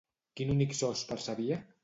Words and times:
Quin 0.39 0.53
únic 0.53 0.73
so 0.79 0.91
es 0.97 1.05
percebia? 1.13 1.61